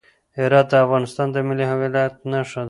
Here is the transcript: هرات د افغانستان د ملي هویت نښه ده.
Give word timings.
هرات 0.37 0.67
د 0.71 0.73
افغانستان 0.85 1.27
د 1.31 1.37
ملي 1.47 1.65
هویت 1.71 2.13
نښه 2.31 2.51
ده. 2.59 2.59